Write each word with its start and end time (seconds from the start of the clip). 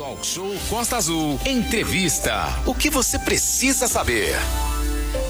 Talk 0.00 0.26
Show 0.26 0.56
Costa 0.70 0.96
Azul. 0.96 1.38
Entrevista. 1.44 2.46
O 2.64 2.74
que 2.74 2.88
você 2.88 3.18
precisa 3.18 3.86
saber? 3.86 4.34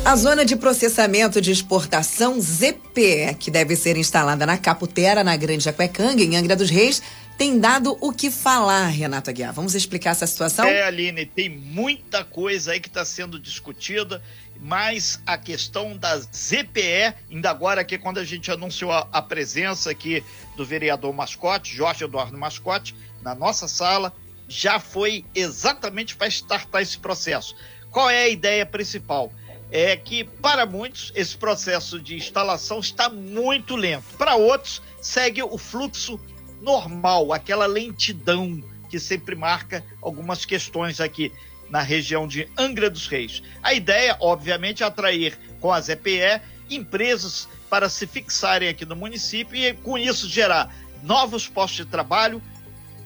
A 0.05 0.15
zona 0.15 0.45
de 0.45 0.55
processamento 0.55 1.41
de 1.41 1.51
exportação 1.51 2.41
ZPE, 2.41 3.35
que 3.37 3.51
deve 3.51 3.75
ser 3.75 3.97
instalada 3.97 4.47
na 4.47 4.57
Caputera, 4.57 5.25
na 5.25 5.37
Grande 5.37 5.65
Jacuecanga, 5.65 6.23
em 6.23 6.37
Angra 6.37 6.55
dos 6.55 6.71
Reis, 6.71 7.03
tem 7.37 7.59
dado 7.59 7.99
o 8.01 8.13
que 8.13 8.31
falar, 8.31 8.87
Renato 8.87 9.29
Aguiar. 9.29 9.53
Vamos 9.53 9.75
explicar 9.75 10.11
essa 10.11 10.25
situação? 10.25 10.65
É, 10.67 10.85
Aline, 10.85 11.27
tem 11.27 11.49
muita 11.49 12.23
coisa 12.23 12.71
aí 12.71 12.79
que 12.79 12.87
está 12.87 13.05
sendo 13.05 13.41
discutida, 13.41 14.23
mas 14.61 15.21
a 15.27 15.37
questão 15.37 15.97
da 15.97 16.17
ZPE, 16.17 17.13
ainda 17.29 17.51
agora 17.51 17.81
aqui 17.81 17.99
quando 17.99 18.19
a 18.19 18.25
gente 18.25 18.53
anunciou 18.53 18.93
a, 18.93 19.09
a 19.11 19.21
presença 19.21 19.91
aqui 19.91 20.23
do 20.57 20.65
vereador 20.65 21.13
Mascote, 21.13 21.75
Jorge 21.75 22.05
Eduardo 22.05 22.39
Mascote, 22.39 22.95
na 23.21 23.35
nossa 23.35 23.67
sala, 23.67 24.15
já 24.51 24.81
foi 24.81 25.25
exatamente 25.33 26.17
para 26.17 26.27
startar 26.27 26.83
esse 26.83 26.99
processo. 26.99 27.55
Qual 27.93 28.11
é 28.11 28.25
a 28.25 28.29
ideia 28.29 28.67
principal? 28.67 29.33
É 29.71 29.97
que, 29.97 30.25
para 30.25 30.67
muitos, 30.67 31.13
esse 31.15 31.37
processo 31.37 32.01
de 32.01 32.17
instalação 32.17 32.81
está 32.81 33.09
muito 33.09 33.77
lento. 33.77 34.05
Para 34.19 34.35
outros, 34.35 34.83
segue 35.01 35.41
o 35.41 35.57
fluxo 35.57 36.19
normal, 36.61 37.33
aquela 37.33 37.67
lentidão 37.67 38.61
que 38.91 38.99
sempre 38.99 39.37
marca 39.37 39.85
algumas 40.03 40.45
questões 40.45 41.01
aqui 41.01 41.33
na 41.71 41.81
região 41.81 42.27
de 42.27 42.49
Angra 42.59 42.91
dos 42.91 43.07
Reis. 43.07 43.45
A 43.63 43.73
ideia, 43.73 44.17
obviamente, 44.19 44.83
é 44.83 44.87
atrair 44.87 45.39
com 45.61 45.73
a 45.73 45.81
ZPE 45.81 46.43
empresas 46.69 47.49
para 47.69 47.89
se 47.89 48.05
fixarem 48.05 48.69
aqui 48.69 48.85
no 48.85 48.97
município 48.97 49.57
e, 49.57 49.73
com 49.75 49.97
isso, 49.97 50.29
gerar 50.29 50.75
novos 51.05 51.47
postos 51.47 51.85
de 51.85 51.91
trabalho 51.91 52.43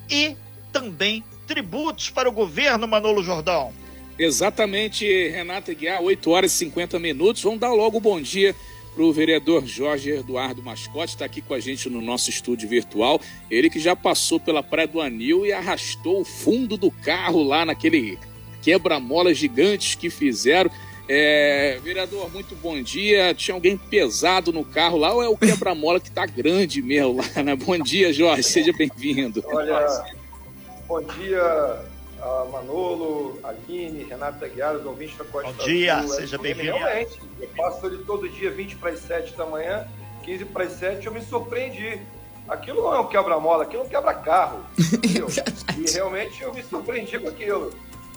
e 0.08 0.34
também 0.72 1.22
tributos 1.46 2.10
para 2.10 2.28
o 2.28 2.32
governo, 2.32 2.86
Manolo 2.88 3.22
Jordão. 3.22 3.72
Exatamente, 4.18 5.06
Renata 5.28 5.74
Guiar, 5.74 6.02
8 6.02 6.30
horas 6.30 6.52
e 6.52 6.56
50 6.56 6.98
minutos. 6.98 7.42
Vamos 7.42 7.58
dar 7.58 7.72
logo 7.72 7.98
o 7.98 8.00
bom 8.00 8.20
dia 8.20 8.54
para 8.94 9.02
o 9.02 9.12
vereador 9.12 9.66
Jorge 9.66 10.10
Eduardo 10.10 10.62
Mascote, 10.62 11.14
está 11.14 11.24
aqui 11.24 11.40
com 11.40 11.52
a 11.52 11.58
gente 11.58 11.90
no 11.90 12.00
nosso 12.00 12.30
estúdio 12.30 12.68
virtual. 12.68 13.20
Ele 13.50 13.68
que 13.68 13.80
já 13.80 13.96
passou 13.96 14.38
pela 14.38 14.62
Praia 14.62 14.86
do 14.86 15.00
Anil 15.00 15.44
e 15.44 15.52
arrastou 15.52 16.20
o 16.20 16.24
fundo 16.24 16.76
do 16.76 16.90
carro 16.90 17.42
lá 17.42 17.66
naquele 17.66 18.18
quebra-mola 18.62 19.34
gigantes 19.34 19.96
que 19.96 20.08
fizeram. 20.08 20.70
É, 21.08 21.78
vereador, 21.82 22.32
muito 22.32 22.54
bom 22.54 22.80
dia. 22.80 23.34
Tinha 23.34 23.54
alguém 23.54 23.76
pesado 23.76 24.52
no 24.52 24.64
carro 24.64 24.96
lá 24.96 25.12
ou 25.12 25.22
é 25.22 25.28
o 25.28 25.36
quebra-mola 25.36 26.00
que 26.00 26.08
está 26.08 26.24
grande 26.24 26.80
mesmo 26.80 27.16
lá, 27.16 27.42
né? 27.42 27.56
Bom 27.56 27.76
dia, 27.76 28.12
Jorge, 28.12 28.44
seja 28.44 28.72
bem-vindo. 28.72 29.44
Olha, 29.48 29.86
bom 30.86 31.02
dia, 31.02 31.84
a 32.20 32.44
Manolo, 32.50 33.38
Aline, 33.42 34.04
Renata 34.04 34.48
Guiara, 34.48 34.78
os 34.78 34.86
ouvintes 34.86 35.16
da 35.16 35.24
Costa 35.24 35.52
Bom 35.52 35.64
dia, 35.64 36.00
Sul. 36.02 36.08
seja 36.10 36.38
bem-vindo. 36.38 36.76
Realmente, 36.76 37.20
eu 37.40 37.48
passo 37.56 37.86
ali 37.86 37.98
todo 38.04 38.28
dia 38.28 38.50
20 38.50 38.76
para 38.76 38.90
as 38.90 39.00
7 39.00 39.36
da 39.36 39.46
manhã, 39.46 39.86
15 40.22 40.44
para 40.46 40.64
as 40.64 40.72
7, 40.72 41.06
eu 41.06 41.12
me 41.12 41.22
surpreendi. 41.22 42.00
Aquilo 42.48 42.82
não 42.82 42.94
é 42.94 43.00
um 43.00 43.06
quebra-mola, 43.06 43.64
aquilo 43.64 43.82
é 43.82 43.86
um 43.86 43.88
quebra-carro. 43.88 44.60
e 45.78 45.90
realmente 45.92 46.42
eu 46.42 46.52
me 46.52 46.62
surpreendi 46.62 47.18
com 47.18 47.28
aquilo. 47.28 47.72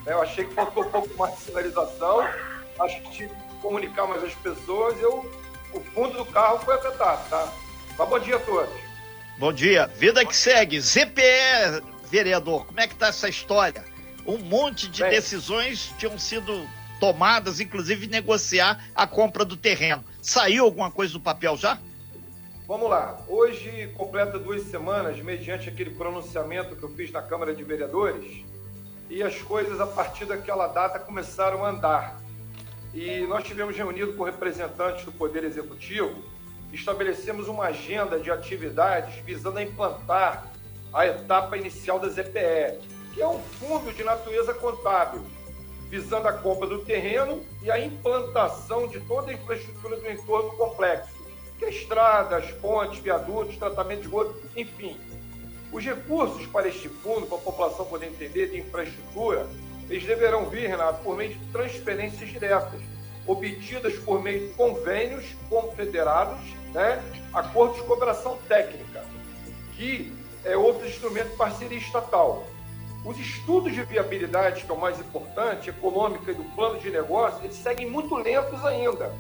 Eu 0.06 0.22
achei 0.22 0.46
que 0.46 0.54
faltou 0.54 0.84
um 0.84 0.90
pouco 0.90 1.10
mais 1.18 1.36
de 1.36 1.42
sinalização, 1.42 2.28
acho 2.80 3.02
que 3.02 3.12
tinha 3.12 3.30
que 3.30 3.36
comunicar 3.62 4.08
mais 4.08 4.24
as 4.24 4.34
pessoas. 4.36 5.00
Eu, 5.02 5.30
o 5.74 5.80
fundo 5.94 6.18
do 6.18 6.26
carro 6.26 6.60
foi 6.60 6.76
afetado, 6.76 7.30
tá? 7.30 7.54
Mas 7.98 8.10
bom 8.10 8.20
dia 8.20 8.36
a 8.36 8.40
todos. 8.40 8.88
Bom 9.38 9.54
dia. 9.54 9.88
Vida 9.88 10.26
que 10.26 10.36
segue. 10.36 10.80
ZPE, 10.82 11.82
vereador, 12.10 12.66
como 12.66 12.80
é 12.80 12.88
que 12.88 12.96
tá 12.96 13.08
essa 13.08 13.30
história? 13.30 13.84
Um 14.26 14.38
monte 14.38 14.88
de 14.88 15.02
Bem. 15.02 15.12
decisões 15.12 15.94
tinham 15.98 16.18
sido 16.18 16.68
tomadas, 17.00 17.60
inclusive 17.60 18.08
negociar 18.08 18.84
a 18.96 19.06
compra 19.06 19.46
do 19.46 19.56
terreno. 19.56 20.04
Saiu 20.22 20.66
alguma 20.66 20.92
coisa 20.92 21.14
do 21.14 21.20
papel 21.20 21.56
já? 21.56 21.78
Vamos 22.68 22.90
lá. 22.90 23.18
Hoje 23.30 23.90
completa 23.96 24.38
duas 24.38 24.64
semanas, 24.64 25.20
mediante 25.22 25.70
aquele 25.70 25.92
pronunciamento 25.92 26.76
que 26.76 26.84
eu 26.84 26.90
fiz 26.90 27.12
na 27.12 27.22
Câmara 27.22 27.56
de 27.56 27.64
Vereadores, 27.64 28.44
e 29.10 29.24
as 29.24 29.38
coisas 29.42 29.80
a 29.80 29.88
partir 29.88 30.26
daquela 30.26 30.68
data 30.68 31.00
começaram 31.00 31.64
a 31.64 31.70
andar. 31.70 32.22
E 32.94 33.22
nós 33.28 33.46
tivemos 33.46 33.78
reunido 33.78 34.14
com 34.14 34.24
representantes 34.24 35.06
do 35.06 35.12
Poder 35.14 35.46
Executivo, 35.46 36.22
estabelecemos 36.74 37.48
uma 37.48 37.66
agenda 37.66 38.20
de 38.20 38.30
atividades 38.30 39.16
visando 39.24 39.60
a 39.60 39.64
implantar 39.64 40.52
a 40.94 41.06
etapa 41.06 41.58
inicial 41.58 42.00
da 42.00 42.10
ZPE, 42.10 42.80
que 43.14 43.22
é 43.22 43.28
um 43.28 43.40
fundo 43.40 43.92
de 43.94 44.04
natureza 44.04 44.54
contábil, 44.54 45.24
visando 45.90 46.28
a 46.28 46.34
compra 46.34 46.68
do 46.68 46.80
terreno 46.80 47.44
e 47.62 47.72
a 47.72 47.80
implantação 47.80 48.88
de 48.88 49.00
toda 49.02 49.32
a 49.32 49.34
infraestrutura 49.34 49.98
do 49.98 50.10
entorno 50.10 50.52
complexo, 50.52 51.16
que 51.58 51.66
é 51.66 51.70
estradas, 51.70 52.52
pontes, 52.62 53.00
viadutos, 53.00 53.58
tratamento 53.58 54.02
de 54.02 54.06
esgoto, 54.06 54.36
enfim. 54.56 54.98
Os 55.72 55.84
recursos 55.84 56.46
para 56.48 56.68
este 56.68 56.88
fundo, 56.88 57.26
para 57.26 57.38
a 57.38 57.42
população 57.42 57.86
poder 57.86 58.08
entender, 58.08 58.50
de 58.50 58.60
infraestrutura, 58.60 59.48
eles 59.90 60.06
deverão 60.06 60.50
vir, 60.50 60.68
Renato, 60.68 61.04
por 61.04 61.16
meio 61.16 61.34
de 61.34 61.46
transferências 61.52 62.30
diretas, 62.30 62.82
obtidas 63.26 63.94
por 64.00 64.22
meio 64.22 64.48
de 64.48 64.54
convênios 64.54 65.26
confederados, 65.50 66.40
né, 66.74 67.02
acordos 67.34 67.78
de 67.78 67.84
cooperação 67.84 68.38
técnica, 68.48 69.04
que 69.76 70.14
é 70.48 70.58
outro 70.58 70.88
instrumento 70.88 71.30
de 71.30 71.36
parceria 71.36 71.78
estatal. 71.78 72.46
Os 73.06 73.18
estudos 73.20 73.74
de 73.74 73.84
viabilidade, 73.84 74.64
que 74.66 74.72
é 74.72 74.74
o 74.74 74.80
mais 74.80 75.00
importante, 75.00 75.70
econômica 75.70 76.32
e 76.32 76.34
do 76.34 76.44
plano 76.56 76.80
de 76.80 76.90
negócio, 76.90 77.44
eles 77.44 77.56
seguem 77.56 77.90
muito 77.90 78.16
lentos 78.16 78.64
ainda. 78.66 79.14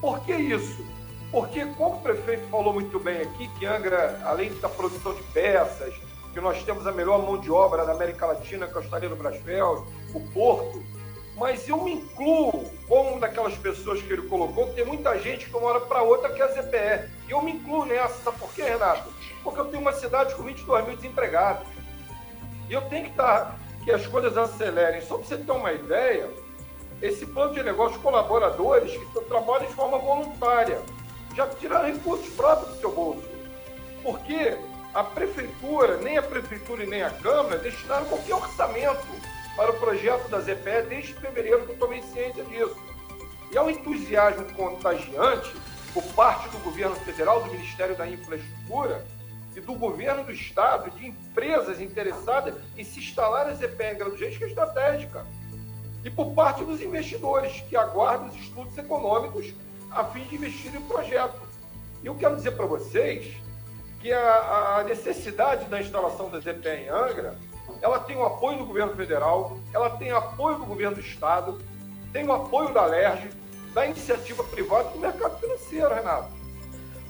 Por 0.00 0.20
que 0.20 0.32
isso? 0.32 0.84
Porque, 1.30 1.64
como 1.76 1.96
o 1.96 2.00
prefeito 2.00 2.46
falou 2.48 2.72
muito 2.72 2.98
bem 3.00 3.22
aqui, 3.22 3.48
que 3.58 3.66
Angra, 3.66 4.20
além 4.24 4.52
da 4.60 4.68
produção 4.68 5.14
de 5.14 5.22
peças, 5.24 5.94
que 6.32 6.40
nós 6.40 6.62
temos 6.64 6.86
a 6.86 6.92
melhor 6.92 7.22
mão 7.22 7.38
de 7.38 7.50
obra 7.50 7.84
da 7.84 7.92
América 7.92 8.26
Latina, 8.26 8.66
que 8.66 8.74
é 8.74 8.80
o 8.80 8.82
Estaleiro 8.82 9.16
Brasfeld, 9.16 9.84
o 10.14 10.20
Porto, 10.32 10.82
mas 11.36 11.66
eu 11.68 11.82
me 11.82 11.94
incluo 11.94 12.70
como 12.86 13.18
daquelas 13.18 13.54
pessoas 13.56 14.02
que 14.02 14.12
ele 14.12 14.28
colocou, 14.28 14.68
que 14.68 14.74
tem 14.74 14.84
muita 14.84 15.18
gente 15.18 15.46
que 15.46 15.50
de 15.50 15.56
uma 15.56 15.68
hora 15.68 15.80
para 15.80 16.02
outra 16.02 16.32
que 16.32 16.42
a 16.42 16.48
ZPE. 16.48 17.10
E 17.26 17.30
eu 17.30 17.42
me 17.42 17.52
incluo 17.52 17.84
nessa. 17.84 18.22
Sabe 18.22 18.38
por 18.38 18.52
quê, 18.52 18.62
Renato? 18.62 19.10
Porque 19.42 19.60
eu 19.60 19.64
tenho 19.66 19.80
uma 19.80 19.92
cidade 19.92 20.34
com 20.34 20.42
22 20.42 20.86
mil 20.86 20.96
desempregados. 20.96 21.66
E 22.68 22.72
eu 22.72 22.82
tenho 22.82 23.04
que 23.04 23.10
estar, 23.10 23.58
que 23.82 23.90
as 23.90 24.06
coisas 24.06 24.36
acelerem. 24.36 25.00
Só 25.00 25.16
para 25.16 25.26
você 25.26 25.38
ter 25.38 25.52
uma 25.52 25.72
ideia, 25.72 26.28
esse 27.00 27.24
plano 27.24 27.54
de 27.54 27.62
negócio, 27.62 27.98
colaboradores 28.00 28.92
que 28.92 29.20
trabalham 29.22 29.66
de 29.66 29.74
forma 29.74 29.98
voluntária, 29.98 30.80
já 31.34 31.46
tiraram 31.46 31.86
recursos 31.86 32.28
próprios 32.34 32.74
do 32.74 32.80
seu 32.80 32.92
bolso. 32.92 33.28
Porque 34.02 34.58
a 34.92 35.02
prefeitura, 35.02 35.96
nem 35.96 36.18
a 36.18 36.22
prefeitura 36.22 36.84
e 36.84 36.86
nem 36.86 37.02
a 37.02 37.10
Câmara 37.10 37.58
destinaram 37.58 38.04
qualquer 38.04 38.34
orçamento 38.34 39.32
para 39.56 39.70
o 39.70 39.78
projeto 39.78 40.28
da 40.28 40.40
ZPE 40.40 40.86
desde 40.88 41.14
fevereiro 41.14 41.66
que 41.66 41.72
eu 41.72 41.78
tomei 41.78 42.02
ciência 42.02 42.44
disso. 42.44 42.76
E 43.50 43.58
há 43.58 43.62
um 43.62 43.70
entusiasmo 43.70 44.44
contagiante 44.54 45.52
por 45.92 46.02
parte 46.14 46.48
do 46.48 46.58
governo 46.58 46.96
federal, 46.96 47.42
do 47.42 47.52
Ministério 47.52 47.96
da 47.96 48.08
Infraestrutura 48.08 49.04
e 49.54 49.60
do 49.60 49.74
governo 49.74 50.24
do 50.24 50.32
Estado, 50.32 50.90
de 50.92 51.06
empresas 51.06 51.80
interessadas 51.80 52.54
em 52.76 52.82
se 52.82 53.00
instalar 53.00 53.46
a 53.46 53.54
ZPE 53.54 53.92
em 53.92 53.98
Grande 53.98 54.16
Reis, 54.16 54.38
que 54.38 54.44
é 54.44 54.48
estratégica. 54.48 55.26
E 56.02 56.10
por 56.10 56.32
parte 56.32 56.64
dos 56.64 56.80
investidores, 56.80 57.60
que 57.68 57.76
aguardam 57.76 58.28
os 58.28 58.36
estudos 58.36 58.76
econômicos 58.78 59.52
a 59.90 60.04
fim 60.04 60.24
de 60.24 60.36
investir 60.36 60.72
no 60.72 60.80
projeto. 60.82 61.40
E 62.02 62.06
eu 62.06 62.14
quero 62.14 62.36
dizer 62.36 62.52
para 62.52 62.66
vocês 62.66 63.36
que 64.00 64.10
a, 64.10 64.78
a 64.78 64.84
necessidade 64.84 65.66
da 65.66 65.80
instalação 65.80 66.30
da 66.30 66.40
ZPE 66.40 66.68
em 66.68 66.88
Angra 66.88 67.36
ela 67.82 67.98
tem 67.98 68.16
o 68.16 68.24
apoio 68.24 68.58
do 68.58 68.64
governo 68.64 68.94
federal, 68.94 69.58
ela 69.74 69.90
tem 69.90 70.12
apoio 70.12 70.56
do 70.56 70.64
governo 70.64 70.94
do 70.94 71.00
estado, 71.00 71.60
tem 72.12 72.24
o 72.24 72.32
apoio 72.32 72.72
da 72.72 72.86
LERJ, 72.86 73.28
da 73.74 73.84
iniciativa 73.84 74.44
privada 74.44 74.90
e 74.90 74.92
do 74.92 75.00
mercado 75.00 75.38
financeiro, 75.40 75.92
Renato. 75.92 76.30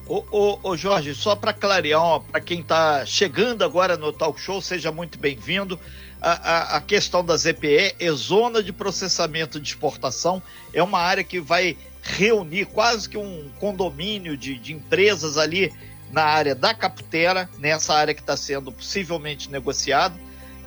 Ô, 0.08 0.24
ô, 0.30 0.58
ô 0.62 0.76
Jorge, 0.76 1.14
só 1.14 1.36
para 1.36 1.52
clarear, 1.52 2.20
para 2.20 2.40
quem 2.40 2.60
está 2.60 3.04
chegando 3.04 3.62
agora 3.62 3.96
no 3.96 4.12
talk 4.12 4.40
show, 4.40 4.60
seja 4.60 4.90
muito 4.90 5.18
bem-vindo. 5.18 5.78
A, 6.20 6.32
a, 6.32 6.76
a, 6.76 6.80
questão 6.80 7.24
da 7.24 7.36
ZPE 7.36 7.96
é 7.98 8.10
zona 8.12 8.62
de 8.62 8.72
processamento 8.72 9.60
de 9.60 9.68
exportação, 9.68 10.42
é 10.72 10.82
uma 10.82 11.00
área 11.00 11.22
que 11.22 11.40
vai 11.40 11.76
reunir 12.00 12.66
quase 12.66 13.08
que 13.08 13.18
um 13.18 13.50
condomínio 13.60 14.36
de, 14.36 14.58
de 14.58 14.72
empresas 14.72 15.36
ali 15.36 15.72
na 16.10 16.24
área 16.24 16.54
da 16.54 16.74
Caputera, 16.74 17.48
nessa 17.58 17.94
área 17.94 18.14
que 18.14 18.20
está 18.20 18.36
sendo 18.36 18.72
possivelmente 18.72 19.50
negociado 19.50 20.14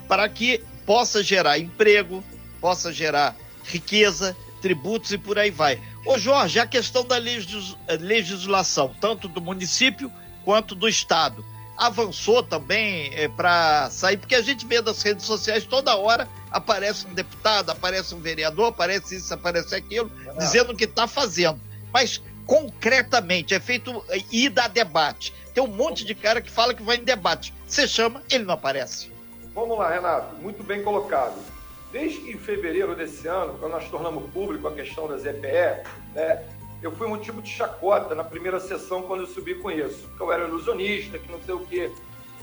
para 0.08 0.28
que 0.30 0.64
possa 0.86 1.24
gerar 1.24 1.60
emprego, 1.60 2.24
possa 2.62 2.92
gerar 2.92 3.36
riqueza, 3.64 4.36
tributos 4.62 5.12
e 5.12 5.18
por 5.18 5.38
aí 5.38 5.52
vai. 5.52 5.82
Ô 6.06 6.18
Jorge, 6.18 6.60
a 6.60 6.68
questão 6.68 7.04
da 7.04 7.18
legis 7.18 7.76
legislação, 8.00 8.96
tanto 9.02 9.28
do 9.28 9.42
município 9.42 10.12
quanto 10.44 10.76
do 10.76 10.88
Estado, 10.88 11.44
avançou 11.78 12.42
também 12.42 13.12
é, 13.14 13.28
para 13.28 13.90
sair, 13.90 14.18
porque 14.18 14.36
a 14.36 14.42
gente 14.42 14.66
vê 14.66 14.82
nas 14.82 15.02
redes 15.02 15.26
sociais 15.26 15.66
toda 15.66 15.96
hora 15.96 16.28
aparece 16.52 17.06
um 17.06 17.14
deputado, 17.14 17.70
aparece 17.70 18.16
um 18.16 18.22
vereador, 18.22 18.68
aparece 18.68 19.16
isso, 19.16 19.34
aparece 19.34 19.76
aquilo, 19.76 20.10
é. 20.28 20.38
dizendo 20.38 20.76
que 20.76 20.86
está 20.86 21.08
fazendo. 21.08 21.60
Mas 21.92 22.22
concretamente 22.46 23.54
é 23.54 23.60
feito 23.60 24.04
é, 24.10 24.22
ida 24.32 24.64
a 24.64 24.68
debate. 24.68 25.34
Tem 25.54 25.64
um 25.64 25.68
monte 25.68 26.06
de 26.06 26.16
cara 26.16 26.42
que 26.42 26.52
fala 26.52 26.74
que 26.74 26.84
vai 26.84 26.98
em 26.98 27.04
debate. 27.04 27.54
Você 27.68 27.88
chama, 27.88 28.22
ele 28.30 28.46
não 28.46 28.54
aparece. 28.54 29.12
Vamos 29.56 29.78
lá, 29.78 29.90
Renato, 29.90 30.36
muito 30.36 30.62
bem 30.66 30.84
colocado. 30.84 31.42
Desde 31.90 32.38
fevereiro 32.38 32.94
desse 32.94 33.26
ano, 33.26 33.58
quando 33.58 33.72
nós 33.72 33.90
tornamos 33.90 34.30
público 34.32 34.68
a 34.68 34.74
questão 34.74 35.08
das 35.08 35.26
EPE, 35.26 35.88
né, 36.14 36.46
eu 36.84 36.92
fui 36.92 37.08
motivo 37.08 37.42
de 37.42 37.50
chacota 37.50 38.14
na 38.14 38.24
primeira 38.26 38.60
sessão 38.60 39.04
quando 39.04 39.22
eu 39.22 39.28
subi 39.28 39.56
com 39.56 39.72
isso, 39.72 40.10
que 40.18 40.22
eu 40.22 40.30
era 40.30 40.46
ilusionista, 40.46 41.18
que 41.18 41.32
não 41.32 41.42
sei 41.42 41.56
o 41.56 41.66
quê. 41.66 41.90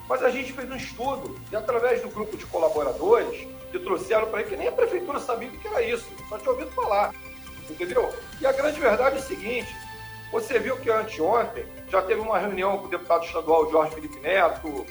Mas 0.08 0.22
a 0.22 0.30
gente 0.30 0.54
fez 0.54 0.70
um 0.70 0.74
estudo 0.74 1.38
e 1.50 1.54
através 1.54 2.00
do 2.00 2.08
grupo 2.08 2.34
de 2.34 2.46
colaboradores 2.46 3.46
que 3.70 3.78
trouxeram 3.78 4.28
para 4.28 4.38
aí 4.38 4.46
que 4.46 4.56
nem 4.56 4.68
a 4.68 4.72
prefeitura 4.72 5.20
sabia 5.20 5.50
o 5.50 5.52
que 5.52 5.68
era 5.68 5.82
isso, 5.82 6.08
só 6.30 6.38
tinha 6.38 6.50
ouvido 6.50 6.70
falar, 6.70 7.14
entendeu? 7.68 8.10
E 8.40 8.46
a 8.46 8.52
grande 8.52 8.80
verdade 8.80 9.16
é 9.16 9.18
a 9.18 9.22
seguinte, 9.22 9.76
você 10.32 10.58
viu 10.58 10.78
que 10.78 10.90
anteontem 10.90 11.66
já 11.90 12.00
teve 12.00 12.22
uma 12.22 12.38
reunião 12.38 12.78
com 12.78 12.86
o 12.86 12.90
deputado 12.90 13.26
estadual 13.26 13.70
Jorge 13.70 13.94
Felipe 13.94 14.18
Neto, 14.20 14.86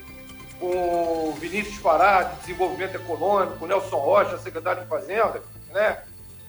o 0.62 1.34
Vinícius 1.34 1.78
Pará, 1.80 2.24
de 2.24 2.40
Desenvolvimento 2.42 2.96
Econômico, 2.96 3.66
Nelson 3.66 3.98
Rocha, 3.98 4.38
secretário 4.38 4.84
de 4.84 4.88
Fazenda, 4.88 5.42
né? 5.72 6.04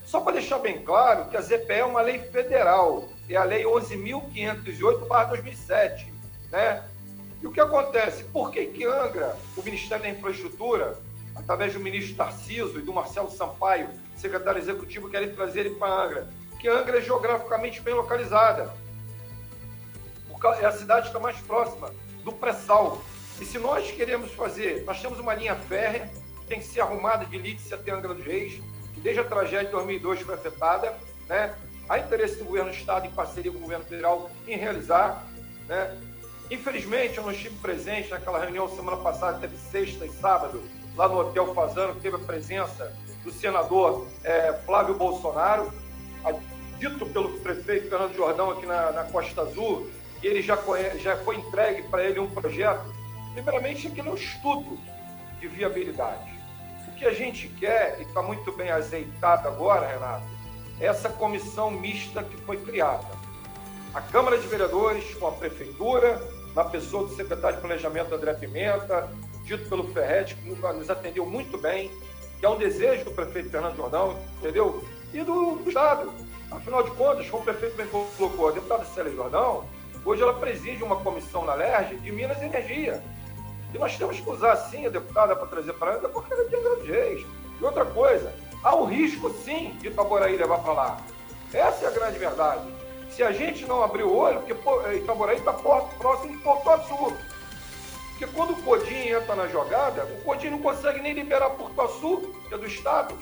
Só 0.04 0.20
para 0.20 0.34
deixar 0.34 0.58
bem 0.58 0.82
claro 0.82 1.30
que 1.30 1.36
a 1.36 1.40
ZPE 1.40 1.72
é 1.72 1.84
uma 1.84 2.02
lei 2.02 2.18
federal, 2.18 3.08
é 3.28 3.36
a 3.36 3.44
Lei 3.44 3.62
11.508-2007. 3.64 6.06
Né? 6.50 6.82
E 7.40 7.46
o 7.46 7.52
que 7.52 7.60
acontece? 7.60 8.24
Por 8.24 8.50
que, 8.50 8.66
que 8.66 8.84
Angra, 8.84 9.38
o 9.56 9.62
Ministério 9.62 10.02
da 10.04 10.10
Infraestrutura, 10.10 10.98
através 11.34 11.72
do 11.72 11.80
ministro 11.80 12.14
Tarciso 12.14 12.78
e 12.78 12.82
do 12.82 12.92
Marcelo 12.92 13.30
Sampaio, 13.30 13.88
secretário 14.16 14.60
executivo, 14.60 15.08
querem 15.08 15.34
trazer 15.34 15.60
ele 15.60 15.76
para 15.76 16.04
Angra? 16.04 16.28
Porque 16.50 16.68
Angra 16.68 16.98
é 16.98 17.00
geograficamente 17.00 17.80
bem 17.80 17.94
localizada. 17.94 18.70
É 20.60 20.66
a 20.66 20.72
cidade 20.72 21.02
que 21.02 21.08
está 21.08 21.20
mais 21.20 21.38
próxima 21.38 21.90
do 22.24 22.32
pré-sal. 22.32 23.00
E 23.42 23.44
se 23.44 23.58
nós 23.58 23.90
queremos 23.90 24.30
fazer, 24.30 24.84
nós 24.84 25.02
temos 25.02 25.18
uma 25.18 25.34
linha 25.34 25.56
férrea, 25.56 26.08
tem 26.46 26.60
que 26.60 26.64
ser 26.64 26.80
arrumada 26.80 27.24
de 27.24 27.36
Lídice 27.36 27.74
até 27.74 27.90
Angra 27.90 28.14
dos 28.14 28.24
Reis, 28.24 28.62
desde 28.98 29.20
a 29.20 29.24
tragédia 29.24 29.64
de 29.64 29.72
2002 29.72 30.20
foi 30.20 30.36
afetada, 30.36 30.96
né? 31.28 31.52
Há 31.88 31.98
interesse 31.98 32.36
do 32.36 32.44
governo 32.44 32.70
do 32.70 32.76
Estado, 32.76 33.04
em 33.04 33.10
parceria 33.10 33.50
com 33.50 33.58
o 33.58 33.62
governo 33.62 33.84
federal, 33.84 34.30
em 34.46 34.56
realizar, 34.56 35.26
né? 35.68 36.00
Infelizmente, 36.52 37.18
eu 37.18 37.24
não 37.24 37.32
estive 37.32 37.56
presente 37.56 38.10
naquela 38.10 38.38
reunião 38.38 38.68
semana 38.68 38.98
passada, 38.98 39.40
teve 39.40 39.56
sexta 39.56 40.06
e 40.06 40.10
sábado, 40.12 40.62
lá 40.94 41.08
no 41.08 41.18
Hotel 41.18 41.52
Fazano, 41.52 41.96
que 41.96 42.00
teve 42.00 42.14
a 42.14 42.20
presença 42.20 42.96
do 43.24 43.32
senador 43.32 44.06
é, 44.22 44.52
Flávio 44.64 44.94
Bolsonaro, 44.94 45.72
dito 46.78 47.04
pelo 47.06 47.40
prefeito 47.40 47.88
Fernando 47.88 48.14
Jordão 48.14 48.52
aqui 48.52 48.66
na, 48.66 48.92
na 48.92 49.02
Costa 49.02 49.42
Azul, 49.42 49.90
que 50.20 50.28
ele 50.28 50.42
já, 50.42 50.56
já 51.00 51.16
foi 51.16 51.38
entregue 51.38 51.82
para 51.88 52.04
ele 52.04 52.20
um 52.20 52.30
projeto. 52.30 53.01
Primeiramente, 53.32 53.86
aquele 53.86 54.08
é 54.08 54.12
um 54.12 54.14
estudo 54.14 54.78
de 55.40 55.48
viabilidade 55.48 56.32
que 57.02 57.08
a 57.08 57.12
gente 57.12 57.48
quer, 57.48 57.96
e 57.98 58.02
está 58.04 58.22
muito 58.22 58.52
bem 58.52 58.70
azeitado 58.70 59.48
agora, 59.48 59.88
Renato, 59.88 60.24
é 60.78 60.86
essa 60.86 61.08
comissão 61.08 61.68
mista 61.68 62.22
que 62.22 62.36
foi 62.42 62.56
criada. 62.58 63.08
A 63.92 64.00
Câmara 64.00 64.38
de 64.38 64.46
Vereadores 64.46 65.12
com 65.14 65.26
a 65.26 65.32
Prefeitura, 65.32 66.22
na 66.54 66.62
pessoa 66.62 67.08
do 67.08 67.16
secretário 67.16 67.56
de 67.56 67.60
Planejamento 67.60 68.14
André 68.14 68.34
Pimenta, 68.34 69.10
dito 69.42 69.68
pelo 69.68 69.92
Ferret, 69.92 70.36
que 70.36 70.48
nos 70.48 70.90
atendeu 70.90 71.26
muito 71.26 71.58
bem, 71.58 71.90
que 72.38 72.46
é 72.46 72.48
um 72.48 72.56
desejo 72.56 73.04
do 73.04 73.10
prefeito 73.10 73.50
Fernando 73.50 73.74
Jordão, 73.74 74.16
entendeu? 74.38 74.84
E 75.12 75.24
do, 75.24 75.56
do 75.56 75.68
Estado. 75.68 76.12
Afinal 76.52 76.84
de 76.84 76.92
contas, 76.92 77.28
como 77.28 77.42
o 77.42 77.44
prefeito 77.44 77.76
bem 77.76 77.88
colocou, 77.88 78.48
a 78.48 78.52
deputada 78.52 78.84
Célia 78.84 79.10
Jordão, 79.10 79.64
hoje 80.04 80.22
ela 80.22 80.34
preside 80.34 80.84
uma 80.84 80.96
comissão 80.96 81.44
na 81.44 81.54
LERJ 81.54 81.96
de 81.96 82.12
Minas 82.12 82.40
e 82.40 82.44
Energia. 82.44 83.02
E 83.74 83.78
nós 83.78 83.96
temos 83.96 84.20
que 84.20 84.28
usar, 84.28 84.56
sim, 84.56 84.86
a 84.86 84.90
deputada 84.90 85.34
para 85.34 85.46
trazer 85.46 85.72
para 85.74 85.92
ela, 85.92 86.08
porque 86.08 86.32
ela 86.32 86.44
tem 86.44 86.62
grandes 86.62 86.86
reis. 86.86 87.26
E 87.60 87.64
outra 87.64 87.84
coisa, 87.84 88.32
há 88.62 88.76
um 88.76 88.84
risco, 88.84 89.30
sim, 89.44 89.76
de 89.80 89.88
Itaboraí 89.88 90.36
levar 90.36 90.58
para 90.58 90.72
lá. 90.72 91.00
Essa 91.52 91.84
é 91.84 91.88
a 91.88 91.90
grande 91.90 92.18
verdade. 92.18 92.66
Se 93.10 93.22
a 93.22 93.32
gente 93.32 93.66
não 93.66 93.82
abrir 93.82 94.04
o 94.04 94.14
olho, 94.14 94.40
porque 94.40 94.88
eh, 94.88 94.96
Itaboraí 94.96 95.36
está 95.36 95.52
próximo 95.52 96.32
de 96.32 96.38
Porto 96.38 96.70
Açu. 96.70 97.16
Porque 98.10 98.26
quando 98.34 98.52
o 98.52 98.62
Codim 98.62 99.08
entra 99.08 99.34
na 99.34 99.48
jogada, 99.48 100.04
o 100.04 100.22
Codim 100.22 100.50
não 100.50 100.58
consegue 100.58 101.00
nem 101.00 101.12
liberar 101.12 101.50
Porto 101.50 101.80
Açu, 101.82 102.18
que 102.48 102.54
é 102.54 102.58
do 102.58 102.66
Estado. 102.66 103.14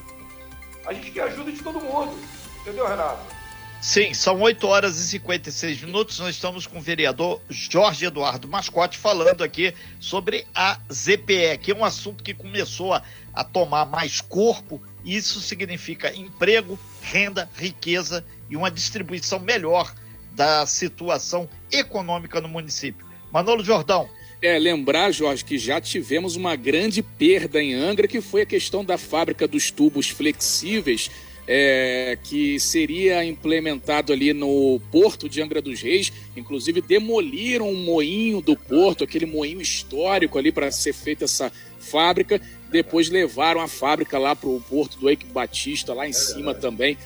A 0.87 0.93
gente 0.93 1.11
quer 1.11 1.23
ajuda 1.25 1.51
de 1.51 1.63
todo 1.63 1.81
mundo. 1.81 2.13
Entendeu, 2.61 2.87
Renato? 2.87 3.40
Sim, 3.81 4.13
são 4.13 4.39
8 4.43 4.67
horas 4.67 4.99
e 4.99 5.09
56 5.09 5.83
minutos. 5.83 6.19
Nós 6.19 6.35
estamos 6.35 6.67
com 6.67 6.79
o 6.79 6.83
vereador 6.83 7.41
Jorge 7.49 8.05
Eduardo 8.05 8.47
Mascote 8.47 8.99
falando 8.99 9.43
aqui 9.43 9.73
sobre 9.99 10.47
a 10.55 10.79
ZPE, 10.93 11.57
que 11.63 11.71
é 11.73 11.75
um 11.75 11.83
assunto 11.83 12.23
que 12.23 12.35
começou 12.35 12.93
a, 12.93 13.03
a 13.33 13.43
tomar 13.43 13.87
mais 13.87 14.21
corpo. 14.21 14.83
Isso 15.03 15.41
significa 15.41 16.15
emprego, 16.15 16.79
renda, 17.01 17.49
riqueza 17.57 18.23
e 18.51 18.57
uma 18.57 18.71
distribuição 18.71 19.41
melhor 19.41 19.95
da 20.33 20.67
situação 20.67 21.49
econômica 21.73 22.39
no 22.39 22.49
município. 22.49 23.07
Manolo 23.33 23.65
Jordão. 23.65 24.11
É, 24.43 24.59
lembrar, 24.59 25.11
Jorge, 25.11 25.43
que 25.43 25.59
já 25.59 25.81
tivemos 25.81 26.37
uma 26.37 26.55
grande 26.55 27.03
perda 27.03 27.63
em 27.63 27.73
Angra, 27.73 28.07
que 28.07 28.21
foi 28.21 28.43
a 28.43 28.47
questão 28.47 28.85
da 28.85 28.99
fábrica 28.99 29.49
dos 29.49 29.71
tubos 29.71 30.11
flexíveis 30.11 31.11
é, 31.53 32.17
que 32.23 32.61
seria 32.61 33.25
implementado 33.25 34.13
ali 34.13 34.33
no 34.33 34.81
porto 34.93 35.29
de 35.29 35.43
Angra 35.43 35.61
dos 35.61 35.83
Reis. 35.83 36.13
Inclusive, 36.37 36.81
demoliram 36.81 37.69
um 37.69 37.75
moinho 37.75 38.41
do 38.41 38.57
porto, 38.57 39.03
aquele 39.03 39.27
moinho 39.27 39.61
histórico 39.61 40.39
ali 40.39 40.53
para 40.53 40.71
ser 40.71 40.93
feita 40.93 41.25
essa 41.25 41.51
fábrica. 41.81 42.41
Depois 42.71 43.11
levaram 43.11 43.61
a 43.61 43.67
fábrica 43.67 44.17
lá 44.17 44.37
para 44.37 44.49
o 44.49 44.61
porto 44.61 44.97
do 45.01 45.11
Eike 45.11 45.27
Batista, 45.27 45.93
lá 45.93 46.07
em 46.07 46.13
cima 46.13 46.55
também, 46.55 46.97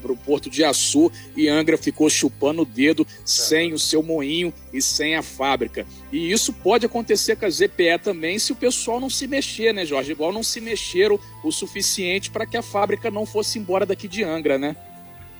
para 0.00 0.12
o 0.12 0.16
porto 0.16 0.48
de 0.48 0.64
Açu 0.64 1.10
e 1.36 1.48
Angra 1.48 1.76
ficou 1.76 2.08
chupando 2.08 2.62
o 2.62 2.66
dedo 2.66 3.06
sem 3.24 3.72
o 3.72 3.78
seu 3.78 4.02
moinho 4.02 4.52
e 4.72 4.80
sem 4.80 5.16
a 5.16 5.22
fábrica. 5.22 5.86
E 6.12 6.30
isso 6.30 6.52
pode 6.52 6.86
acontecer 6.86 7.36
com 7.36 7.46
a 7.46 7.50
ZPE 7.50 7.98
também 8.02 8.38
se 8.38 8.52
o 8.52 8.56
pessoal 8.56 9.00
não 9.00 9.10
se 9.10 9.26
mexer, 9.26 9.72
né, 9.72 9.84
Jorge? 9.84 10.12
Igual 10.12 10.32
não 10.32 10.42
se 10.42 10.60
mexeram 10.60 11.18
o 11.42 11.50
suficiente 11.50 12.30
para 12.30 12.46
que 12.46 12.56
a 12.56 12.62
fábrica 12.62 13.10
não 13.10 13.26
fosse 13.26 13.58
embora 13.58 13.86
daqui 13.86 14.06
de 14.06 14.22
Angra, 14.22 14.58
né? 14.58 14.76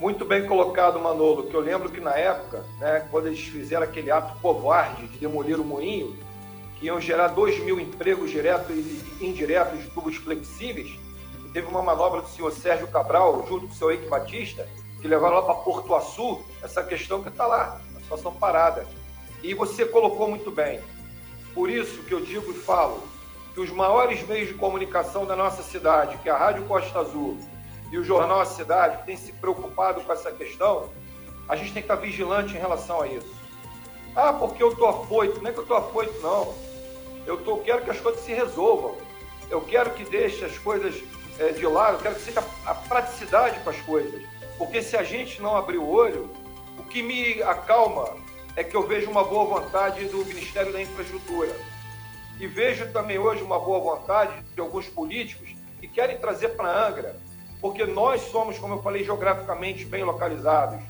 Muito 0.00 0.24
bem 0.24 0.44
colocado, 0.46 0.98
Manolo, 0.98 1.44
que 1.44 1.54
eu 1.54 1.60
lembro 1.60 1.88
que 1.88 2.00
na 2.00 2.16
época, 2.16 2.64
né, 2.80 3.06
quando 3.08 3.28
eles 3.28 3.40
fizeram 3.40 3.84
aquele 3.84 4.10
ato 4.10 4.36
covarde 4.40 5.06
de 5.06 5.18
demolir 5.18 5.60
o 5.60 5.64
moinho, 5.64 6.16
que 6.80 6.86
iam 6.86 7.00
gerar 7.00 7.28
2 7.28 7.62
mil 7.62 7.78
empregos 7.78 8.28
diretos 8.28 8.74
e 8.76 9.24
indiretos 9.24 9.78
de 9.78 9.88
tubos 9.90 10.16
flexíveis, 10.16 10.98
teve 11.52 11.66
uma 11.66 11.82
manobra 11.82 12.22
do 12.22 12.28
senhor 12.28 12.50
Sérgio 12.52 12.88
Cabral, 12.88 13.44
junto 13.46 13.66
com 13.66 13.72
o 13.72 13.76
senhor 13.76 13.92
Eike 13.92 14.08
Batista, 14.08 14.66
que 15.00 15.08
levaram 15.08 15.36
lá 15.36 15.42
para 15.42 15.54
Porto 15.54 15.94
Açu 15.94 16.40
essa 16.62 16.82
questão 16.82 17.22
que 17.22 17.28
está 17.28 17.46
lá, 17.46 17.80
a 17.96 18.00
situação 18.00 18.32
parada. 18.32 18.86
E 19.42 19.52
você 19.54 19.84
colocou 19.84 20.28
muito 20.28 20.50
bem. 20.50 20.80
Por 21.54 21.68
isso 21.68 22.02
que 22.04 22.14
eu 22.14 22.20
digo 22.20 22.50
e 22.50 22.54
falo 22.54 23.02
que 23.52 23.60
os 23.60 23.70
maiores 23.70 24.26
meios 24.26 24.48
de 24.48 24.54
comunicação 24.54 25.26
da 25.26 25.36
nossa 25.36 25.62
cidade, 25.62 26.16
que 26.18 26.28
é 26.28 26.32
a 26.32 26.38
Rádio 26.38 26.64
Costa 26.64 27.00
Azul 27.00 27.38
e 27.90 27.98
o 27.98 28.04
Jornal 28.04 28.40
A 28.40 28.46
Cidade, 28.46 28.98
que 28.98 29.06
tem 29.06 29.16
se 29.16 29.32
preocupado 29.32 30.00
com 30.00 30.12
essa 30.12 30.32
questão, 30.32 30.88
a 31.46 31.56
gente 31.56 31.72
tem 31.74 31.82
que 31.82 31.92
estar 31.92 31.96
vigilante 31.96 32.56
em 32.56 32.58
relação 32.58 33.02
a 33.02 33.06
isso. 33.06 33.34
Ah, 34.16 34.32
porque 34.32 34.62
eu 34.62 34.72
estou 34.72 34.88
afoito. 34.88 35.42
Não 35.42 35.50
é 35.50 35.52
que 35.52 35.58
eu 35.58 35.64
estou 35.64 35.76
afoito, 35.76 36.18
não. 36.22 36.54
Eu 37.26 37.38
tô, 37.44 37.58
quero 37.58 37.82
que 37.82 37.90
as 37.90 38.00
coisas 38.00 38.22
se 38.22 38.32
resolvam. 38.32 38.96
Eu 39.50 39.60
quero 39.60 39.90
que 39.90 40.04
deixe 40.04 40.44
as 40.44 40.56
coisas 40.56 41.02
de 41.54 41.66
lado, 41.66 41.96
eu 41.96 42.00
quero 42.00 42.14
que 42.14 42.22
seja 42.22 42.44
a 42.64 42.74
praticidade 42.74 43.58
com 43.60 43.70
as 43.70 43.80
coisas. 43.80 44.22
Porque 44.58 44.82
se 44.82 44.96
a 44.96 45.02
gente 45.02 45.40
não 45.40 45.56
abrir 45.56 45.78
o 45.78 45.88
olho, 45.88 46.30
o 46.78 46.82
que 46.82 47.02
me 47.02 47.42
acalma 47.42 48.16
é 48.54 48.62
que 48.62 48.76
eu 48.76 48.86
vejo 48.86 49.10
uma 49.10 49.24
boa 49.24 49.60
vontade 49.60 50.04
do 50.06 50.24
Ministério 50.24 50.72
da 50.72 50.80
Infraestrutura. 50.80 51.54
E 52.38 52.46
vejo 52.46 52.90
também 52.92 53.18
hoje 53.18 53.42
uma 53.42 53.58
boa 53.58 53.80
vontade 53.80 54.32
de 54.54 54.60
alguns 54.60 54.86
políticos 54.88 55.54
que 55.80 55.88
querem 55.88 56.18
trazer 56.18 56.50
para 56.50 56.86
Angra, 56.86 57.16
porque 57.60 57.84
nós 57.84 58.20
somos, 58.22 58.58
como 58.58 58.74
eu 58.74 58.82
falei, 58.82 59.04
geograficamente 59.04 59.84
bem 59.84 60.04
localizados. 60.04 60.82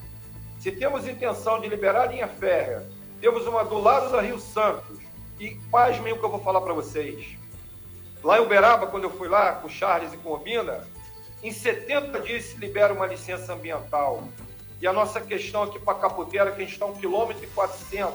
Se 0.59 0.73
temos 0.73 1.07
intenção 1.07 1.61
de 1.61 1.69
liberar 1.69 2.03
a 2.03 2.07
linha 2.07 2.29
férrea, 2.29 2.89
temos 3.21 3.47
uma 3.47 3.65
do 3.65 3.79
lado 3.79 4.11
da 4.11 4.21
Rio 4.21 4.39
Santos, 4.39 4.99
e 5.43 5.57
pasmem 5.71 6.13
o 6.13 6.19
que 6.19 6.25
eu 6.25 6.31
vou 6.31 6.41
falar 6.41 6.61
para 6.61 6.73
vocês. 6.73 7.37
Lá 8.23 8.39
em 8.39 8.43
Uberaba, 8.43 8.87
quando 8.87 9.05
eu 9.05 9.11
fui 9.11 9.29
lá 9.29 9.53
com 9.57 9.67
o 9.67 9.71
Charles 9.71 10.13
e 10.13 10.17
com 10.17 10.31
o 10.31 10.35
Obina, 10.35 10.87
em 11.43 11.51
70 11.51 12.21
dias 12.21 12.45
se 12.45 12.57
libera 12.57 12.93
uma 12.93 13.07
licença 13.07 13.53
ambiental. 13.53 14.23
E 14.81 14.87
a 14.87 14.93
nossa 14.93 15.21
questão 15.21 15.65
aqui 15.65 15.79
para 15.79 15.99
Caputeira, 15.99 16.53
que 16.53 16.63
a 16.63 16.65
gente 16.65 16.75
está 16.75 16.87
um 16.87 16.95
quilômetro 16.95 17.43
e 17.43 17.49
400 17.49 18.15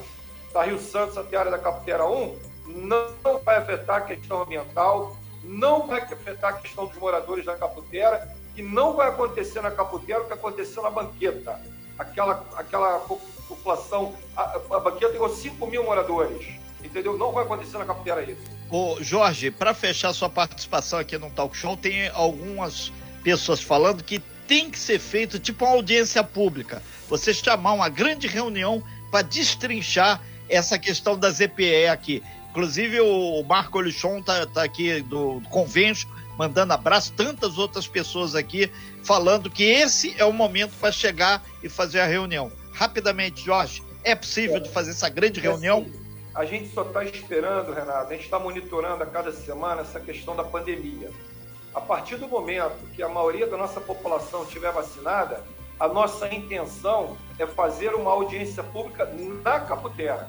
da 0.54 0.64
Rio 0.64 0.80
Santos 0.80 1.18
até 1.18 1.36
a 1.36 1.40
área 1.42 1.52
da 1.52 1.60
Caputeira 1.60 2.06
1, 2.06 2.40
não 2.68 3.40
vai 3.44 3.58
afetar 3.58 3.98
a 3.98 4.02
questão 4.02 4.42
ambiental, 4.42 5.18
não 5.44 5.88
vai 5.88 6.02
afetar 6.02 6.54
a 6.54 6.58
questão 6.58 6.86
dos 6.86 6.98
moradores 6.98 7.46
da 7.46 7.56
Caputera 7.56 8.34
e 8.56 8.62
não 8.62 8.94
vai 8.94 9.10
acontecer 9.10 9.62
na 9.62 9.72
Caputera 9.72 10.22
o 10.22 10.26
que 10.26 10.34
aconteceu 10.34 10.84
na 10.84 10.90
Banqueta. 10.90 11.60
Aquela, 11.98 12.46
aquela 12.56 13.00
população, 13.48 14.16
a, 14.36 14.60
a 14.72 14.80
Banqueta 14.80 15.14
tem 15.14 15.30
5 15.30 15.68
mil 15.68 15.84
moradores, 15.84 16.48
entendeu? 16.88 17.18
Não 17.18 17.32
vai 17.32 17.44
acontecer 17.44 17.78
na 17.78 17.86
Caputera 17.86 18.24
isso. 18.24 18.42
Ô, 18.70 18.98
Jorge, 19.02 19.52
para 19.52 19.74
fechar 19.74 20.12
sua 20.14 20.30
participação 20.30 21.00
aqui 21.00 21.18
no 21.18 21.30
Talk 21.30 21.56
Show, 21.56 21.78
tem 21.78 22.10
algumas 22.10 22.92
pessoas 23.24 23.62
falando 23.62 24.04
que 24.04 24.20
tem 24.48 24.70
que 24.70 24.80
ser 24.80 25.00
feito 25.00 25.40
tipo 25.40 25.66
uma 25.66 25.74
audiência 25.74 26.24
pública. 26.24 26.82
Você 27.10 27.34
chamar 27.34 27.74
uma 27.74 27.90
grande 27.90 28.28
reunião 28.28 28.84
para 29.12 29.22
destrinchar 29.22 30.22
essa 30.50 30.80
questão 30.80 31.18
da 31.18 31.30
ZPE 31.30 31.88
aqui. 31.88 32.24
Inclusive 32.50 33.02
o 33.02 33.44
Marco 33.44 33.80
Lichon 33.80 34.22
tá, 34.22 34.46
tá 34.46 34.64
aqui 34.64 35.02
do, 35.02 35.40
do 35.40 35.50
convênio, 35.50 36.08
mandando 36.38 36.74
abraço, 36.74 37.14
tantas 37.14 37.58
outras 37.58 37.88
pessoas 37.88 38.36
aqui 38.36 38.72
falando 39.04 39.50
que 39.50 39.64
esse 39.64 40.16
é 40.18 40.26
o 40.26 40.34
momento 40.34 40.74
para 40.80 40.92
chegar 40.92 41.44
e 41.62 41.70
fazer 41.70 42.00
a 42.00 42.06
reunião. 42.06 42.52
Rapidamente, 42.74 43.44
Jorge, 43.44 43.84
é 44.04 44.16
possível 44.16 44.60
de 44.60 44.70
fazer 44.70 44.92
essa 44.92 45.10
grande 45.10 45.40
reunião? 45.40 45.86
A 46.38 46.46
gente 46.46 46.72
só 46.72 46.84
está 46.84 47.04
esperando, 47.04 47.74
Renato, 47.74 48.12
a 48.12 48.14
gente 48.14 48.26
está 48.26 48.38
monitorando 48.38 49.02
a 49.02 49.08
cada 49.08 49.32
semana 49.32 49.82
essa 49.82 50.00
questão 50.00 50.36
da 50.36 50.44
pandemia. 50.44 51.10
A 51.74 51.82
partir 51.82 52.18
do 52.18 52.28
momento 52.28 52.78
que 52.96 53.02
a 53.02 53.10
maioria 53.10 53.48
da 53.48 53.58
nossa 53.58 53.82
população 53.82 54.44
estiver 54.44 54.72
vacinada, 54.72 55.44
a 55.80 55.88
nossa 55.88 56.32
intenção 56.32 57.18
é 57.40 57.48
fazer 57.48 57.96
uma 57.96 58.12
audiência 58.12 58.62
pública 58.62 59.12
na 59.44 59.62
Caputera. 59.62 60.28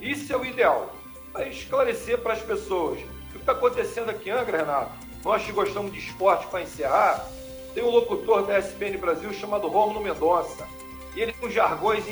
Isso 0.00 0.32
é 0.32 0.36
o 0.36 0.44
ideal, 0.44 0.92
para 1.32 1.46
esclarecer 1.46 2.18
para 2.18 2.32
as 2.32 2.42
pessoas 2.42 2.98
o 2.98 3.30
que 3.30 3.38
está 3.38 3.52
acontecendo 3.52 4.10
aqui 4.10 4.30
em 4.30 4.32
Angra, 4.32 4.58
Renato. 4.58 4.90
Nós 5.24 5.44
que 5.44 5.52
gostamos 5.52 5.92
de 5.92 6.00
esporte, 6.00 6.48
para 6.48 6.62
encerrar, 6.62 7.24
tem 7.72 7.84
um 7.84 7.90
locutor 7.90 8.44
da 8.48 8.58
SPN 8.58 8.98
Brasil 8.98 9.32
chamado 9.32 9.68
Romulo 9.68 10.00
Mendonça, 10.00 10.66
e 11.14 11.20
ele 11.20 11.32
tem 11.32 11.48
uns 11.48 11.54
jargões 11.54 12.04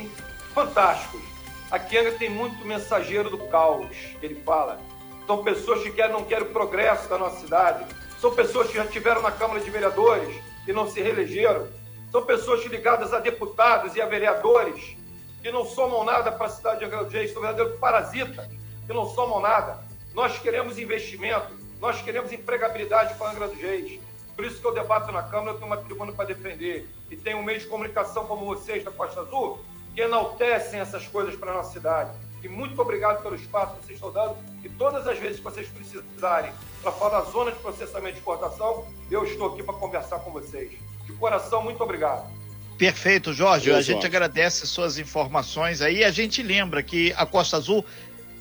fantásticos. 0.55 1.38
Em 1.73 1.99
Angra 1.99 2.13
tem 2.13 2.31
muito 2.31 2.65
mensageiro 2.65 3.31
do 3.31 3.39
caos, 3.49 3.95
que 4.19 4.27
ele 4.27 4.43
fala. 4.43 4.81
São 5.27 5.43
pessoas 5.45 5.83
que 5.83 5.91
querem, 5.91 6.13
não 6.13 6.25
querem 6.25 6.45
o 6.45 6.51
progresso 6.51 7.09
da 7.09 7.19
nossa 7.19 7.41
cidade. 7.41 7.85
São 8.21 8.35
pessoas 8.35 8.69
que 8.69 8.77
já 8.77 8.85
estiveram 8.85 9.23
na 9.23 9.31
Câmara 9.31 9.61
de 9.61 9.71
Vereadores 9.71 10.35
e 10.67 10.73
não 10.73 10.89
se 10.89 11.01
reelegeram 11.01 11.69
são 12.11 12.23
pessoas 12.23 12.65
ligadas 12.65 13.13
a 13.13 13.21
deputados 13.21 13.95
e 13.95 14.01
a 14.01 14.07
vereadores 14.07 14.97
que 15.43 15.51
não 15.51 15.65
somam 15.65 16.05
nada 16.05 16.33
para 16.33 16.47
a 16.47 16.51
cidade 16.51 16.79
de 16.81 16.87
Angra 16.87 17.05
dos 17.05 17.13
Reis, 17.13 17.33
são 17.33 17.43
verdadeiros 17.43 17.79
parasitas 17.79 18.49
que 18.87 18.93
não 18.93 19.07
somam 19.07 19.41
nada. 19.41 19.79
Nós 20.15 20.39
queremos 20.39 20.79
investimento, 20.79 21.49
nós 21.81 22.01
queremos 22.01 22.33
empregabilidade 22.33 23.15
para 23.15 23.31
Angra 23.31 23.49
dos 23.49 23.59
Reis. 23.59 24.01
Por 24.35 24.45
isso 24.45 24.61
que 24.61 24.67
eu 24.67 24.73
debato 24.73 25.13
na 25.13 25.23
Câmara, 25.23 25.51
eu 25.51 25.55
tenho 25.55 25.67
uma 25.67 25.77
tribuna 25.77 26.13
para 26.13 26.25
defender. 26.25 26.89
E 27.11 27.17
tem 27.17 27.35
um 27.35 27.43
meio 27.43 27.61
de 27.61 27.67
comunicação 27.67 28.27
como 28.27 28.47
vocês 28.47 28.83
da 28.83 28.91
Costa 28.91 29.21
Azul, 29.21 29.61
que 29.99 30.02
enaltecem 30.02 30.78
essas 30.78 31.09
coisas 31.09 31.35
para 31.35 31.50
a 31.50 31.55
nossa 31.55 31.73
cidade. 31.73 32.12
E 32.40 32.49
muito 32.49 32.81
obrigado 32.81 33.21
pelo 33.21 33.35
espaço 33.35 33.75
que 33.75 33.87
vocês 33.87 33.97
estão 33.97 34.12
dando. 34.12 34.37
E 34.62 34.69
todas 34.69 35.09
as 35.09 35.19
vezes 35.19 35.38
que 35.38 35.43
vocês 35.43 35.67
precisarem 35.67 36.52
para 36.81 36.93
falar 36.93 37.19
da 37.19 37.28
zona 37.28 37.50
de 37.50 37.59
processamento 37.59 38.12
de 38.12 38.19
exportação, 38.19 38.87
eu 39.11 39.25
estou 39.25 39.52
aqui 39.52 39.62
para 39.64 39.75
conversar 39.75 40.21
com 40.21 40.31
vocês. 40.31 40.71
De 41.05 41.12
coração, 41.14 41.64
muito 41.64 41.83
obrigado. 41.83 42.31
Perfeito, 42.78 43.33
Jorge. 43.33 43.73
a 43.73 43.81
gente 43.81 44.07
agradece 44.07 44.69
suas 44.69 44.99
informações 44.99 45.83
aí. 45.83 46.05
A 46.05 46.12
gente 46.12 46.45
lembra 46.45 46.81
que 46.81 47.12
a 47.17 47.26
Costa 47.26 47.57
Azul 47.57 47.85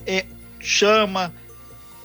é, 0.06 0.28
chama, 0.60 1.34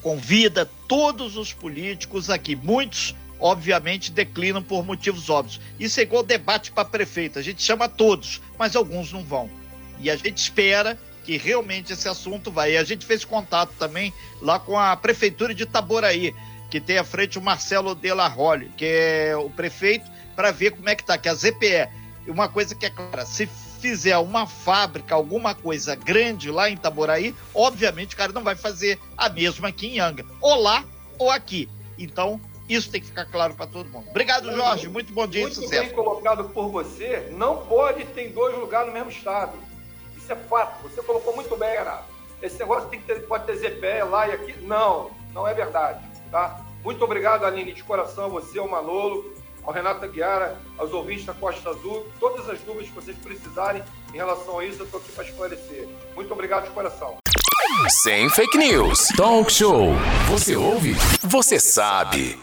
convida 0.00 0.64
todos 0.88 1.36
os 1.36 1.52
políticos 1.52 2.30
aqui. 2.30 2.56
Muitos, 2.56 3.14
obviamente, 3.42 4.12
declinam 4.12 4.62
por 4.62 4.86
motivos 4.86 5.28
óbvios. 5.28 5.60
Isso 5.78 5.98
é 5.98 6.04
igual 6.04 6.22
debate 6.22 6.70
para 6.70 6.84
prefeito. 6.84 7.38
A 7.38 7.42
gente 7.42 7.60
chama 7.60 7.88
todos, 7.88 8.40
mas 8.56 8.76
alguns 8.76 9.12
não 9.12 9.24
vão. 9.24 9.50
E 9.98 10.08
a 10.08 10.16
gente 10.16 10.38
espera 10.38 10.96
que 11.24 11.36
realmente 11.36 11.92
esse 11.92 12.08
assunto 12.08 12.52
vai. 12.52 12.72
E 12.72 12.76
a 12.76 12.84
gente 12.84 13.04
fez 13.04 13.24
contato 13.24 13.72
também 13.78 14.14
lá 14.40 14.60
com 14.60 14.78
a 14.78 14.96
prefeitura 14.96 15.52
de 15.52 15.64
Itaboraí, 15.64 16.34
que 16.70 16.80
tem 16.80 16.98
à 16.98 17.04
frente 17.04 17.36
o 17.36 17.42
Marcelo 17.42 17.94
Delarrole, 17.94 18.70
que 18.76 18.86
é 18.86 19.36
o 19.36 19.50
prefeito 19.50 20.08
para 20.36 20.52
ver 20.52 20.70
como 20.70 20.88
é 20.88 20.94
que 20.94 21.04
tá, 21.04 21.18
que 21.18 21.28
a 21.28 21.34
ZPE. 21.34 21.88
Uma 22.28 22.48
coisa 22.48 22.74
que 22.76 22.86
é 22.86 22.90
clara, 22.90 23.26
se 23.26 23.48
fizer 23.80 24.16
uma 24.18 24.46
fábrica, 24.46 25.16
alguma 25.16 25.56
coisa 25.56 25.96
grande 25.96 26.48
lá 26.52 26.70
em 26.70 26.74
Itaboraí, 26.74 27.34
obviamente 27.52 28.14
o 28.14 28.16
cara 28.16 28.32
não 28.32 28.44
vai 28.44 28.54
fazer 28.54 28.96
a 29.16 29.28
mesma 29.28 29.68
aqui 29.68 29.88
em 29.88 29.98
Angra, 29.98 30.24
ou 30.40 30.54
lá 30.62 30.84
ou 31.18 31.28
aqui. 31.28 31.68
Então, 31.98 32.40
isso 32.68 32.90
tem 32.90 33.00
que 33.00 33.06
ficar 33.08 33.26
claro 33.26 33.54
para 33.54 33.66
todo 33.66 33.88
mundo. 33.88 34.08
Obrigado, 34.08 34.50
Jorge. 34.54 34.88
Muito 34.88 35.12
bom 35.12 35.26
dia 35.26 35.42
Muito 35.42 35.52
e 35.52 35.62
sucesso. 35.62 35.82
bem 35.82 35.92
colocado 35.92 36.48
por 36.50 36.68
você. 36.68 37.28
Não 37.32 37.66
pode 37.66 38.04
ter 38.06 38.28
dois 38.28 38.56
lugares 38.56 38.88
no 38.88 38.94
mesmo 38.94 39.10
estado. 39.10 39.52
Isso 40.16 40.32
é 40.32 40.36
fato. 40.36 40.82
Você 40.82 41.02
colocou 41.02 41.34
muito 41.34 41.56
bem, 41.56 41.70
Renato. 41.70 42.04
Esse 42.40 42.58
negócio 42.58 42.88
tem 42.88 43.00
que 43.00 43.06
ter, 43.06 43.20
pode 43.26 43.46
ter 43.46 43.56
ZPE 43.56 44.04
lá 44.08 44.28
e 44.28 44.32
aqui. 44.32 44.54
Não, 44.62 45.10
não 45.32 45.46
é 45.46 45.54
verdade. 45.54 46.04
Tá? 46.30 46.64
Muito 46.82 47.04
obrigado, 47.04 47.44
Aline, 47.44 47.72
de 47.72 47.84
coração, 47.84 48.30
você, 48.30 48.58
o 48.58 48.68
Manolo 48.68 49.32
ao 49.64 49.72
Renato 49.72 50.04
Aguiara, 50.04 50.58
aos 50.76 50.92
ouvintes 50.92 51.24
da 51.24 51.34
Costa 51.34 51.70
Azul, 51.70 52.06
todas 52.18 52.48
as 52.48 52.58
dúvidas 52.60 52.88
que 52.88 52.94
vocês 52.94 53.16
precisarem 53.18 53.82
em 54.12 54.16
relação 54.16 54.58
a 54.58 54.64
isso, 54.64 54.80
eu 54.80 54.86
estou 54.86 55.00
aqui 55.00 55.12
para 55.12 55.24
esclarecer. 55.24 55.88
Muito 56.14 56.32
obrigado 56.32 56.64
de 56.64 56.70
coração. 56.70 57.16
Sem 58.02 58.28
fake 58.28 58.58
news. 58.58 59.08
Talk 59.16 59.50
show. 59.50 59.92
Você 60.28 60.56
ouve? 60.56 60.94
Você 61.22 61.58
sabe. 61.58 62.38